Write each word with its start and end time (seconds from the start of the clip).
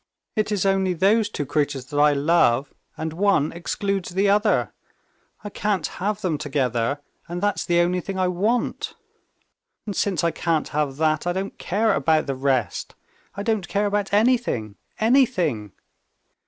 "It 0.35 0.51
is 0.51 0.65
only 0.65 0.93
those 0.93 1.29
two 1.29 1.45
creatures 1.45 1.85
that 1.85 1.97
I 1.99 2.13
love, 2.13 2.73
and 2.97 3.13
one 3.13 3.51
excludes 3.51 4.09
the 4.09 4.29
other. 4.31 4.73
I 5.43 5.51
can't 5.51 5.85
have 6.01 6.21
them 6.21 6.39
together, 6.39 6.99
and 7.27 7.39
that's 7.39 7.63
the 7.65 7.79
only 7.81 8.01
thing 8.01 8.17
I 8.17 8.27
want. 8.27 8.95
And 9.85 9.95
since 9.95 10.23
I 10.23 10.31
can't 10.31 10.69
have 10.69 10.97
that, 10.97 11.27
I 11.27 11.33
don't 11.33 11.55
care 11.59 11.93
about 11.93 12.25
the 12.25 12.33
rest. 12.35 12.95
I 13.35 13.43
don't 13.43 13.67
care 13.67 13.85
about 13.85 14.11
anything, 14.11 14.73
anything. 14.99 15.71